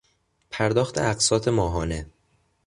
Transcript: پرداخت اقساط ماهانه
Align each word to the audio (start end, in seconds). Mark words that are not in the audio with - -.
پرداخت 0.51 0.97
اقساط 0.97 1.47
ماهانه 1.47 2.05